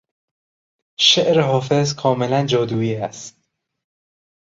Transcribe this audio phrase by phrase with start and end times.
[0.99, 3.43] شعر حافظ کاملا جادویی است.